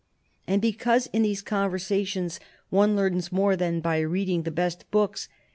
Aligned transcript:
"And 0.47 0.63
because 0.63 1.05
in 1.13 1.21
these 1.21 1.43
conversations 1.43 2.39
one 2.71 2.95
learns 2.95 3.31
more 3.31 3.55
than 3.55 3.81
by 3.81 3.99
reading 3.99 4.41
the 4.41 4.49
best 4.49 4.89
books 4.89 5.29